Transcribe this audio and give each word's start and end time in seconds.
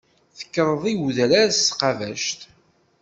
Tekkreḍ 0.37 0.83
i 0.91 0.93
wedrar 0.99 1.49
s 1.53 1.61
tqabact. 1.69 2.39